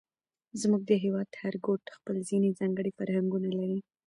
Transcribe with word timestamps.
زموږ 0.61 0.81
د 0.87 0.91
هېواد 1.03 1.29
هر 1.41 1.53
ګوټ 1.65 1.83
خپل 1.95 2.15
ځېنې 2.27 2.49
ځانګړي 2.59 2.91
فرهنګونه 2.97 3.49
لري، 3.57 3.79